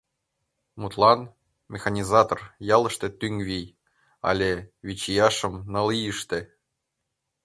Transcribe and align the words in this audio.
Мутлан, 0.79 1.19
«Механизатор— 1.73 2.39
ялыште 2.75 3.07
тӱҥ 3.19 3.33
вий!» 3.47 3.65
але 4.29 4.51
«Вичияшым— 4.85 5.53
ныл 5.73 5.87
ийыште!». 5.99 6.39